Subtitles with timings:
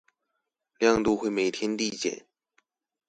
[0.79, 2.23] 亮度會每天遞減